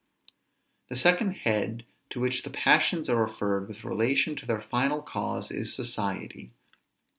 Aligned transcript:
The 0.89 0.95
second 0.95 1.33
head 1.33 1.85
to 2.09 2.19
which 2.19 2.41
the 2.41 2.49
passions 2.49 3.07
are 3.07 3.23
referred 3.23 3.67
with 3.67 3.83
relation 3.83 4.35
to 4.37 4.47
their 4.47 4.61
final 4.63 4.99
cause, 5.03 5.51
is 5.51 5.75
society. 5.75 6.53